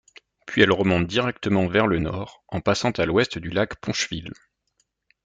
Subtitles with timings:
[0.47, 4.33] Puis elle remonte directement vers le Nord en passant à l’Ouest du lac Poncheville.